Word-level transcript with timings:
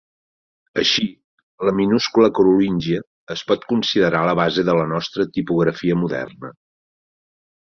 Així, 0.83 1.03
la 1.69 1.73
minúscula 1.79 2.29
carolíngia 2.39 3.01
es 3.35 3.43
pot 3.51 3.67
considerar 3.75 4.23
la 4.31 4.35
base 4.41 4.65
de 4.71 4.77
la 4.81 4.87
nostra 4.95 5.27
tipografia 5.37 6.01
moderna. 6.07 6.53